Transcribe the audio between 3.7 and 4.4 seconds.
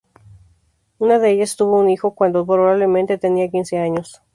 años.